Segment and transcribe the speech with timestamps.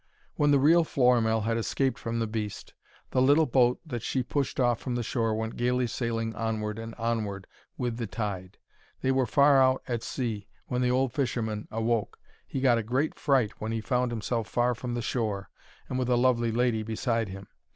[0.33, 2.73] When the real Florimell had escaped from the beast,
[3.11, 6.95] the little boat that she pushed off from the shore went gaily sailing onward and
[6.95, 7.45] onward
[7.77, 8.57] with the tide.
[9.01, 12.17] They were far out at sea when the old fisherman awoke.
[12.47, 15.51] He got a great fright when he found himself far from the shore,
[15.87, 17.45] and with a lovely lady beside him.